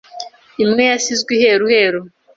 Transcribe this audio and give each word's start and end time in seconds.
Imwe 0.63 0.83
yasizwe 0.91 1.31
iheru 1.37 1.65
heru 1.73 2.01